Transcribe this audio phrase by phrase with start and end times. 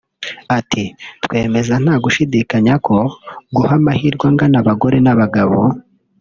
[0.57, 0.83] Ati
[1.23, 2.97] “Twemeza nta gushidikanya ko
[3.55, 5.59] guha amahirwe angana abagore n’abagabo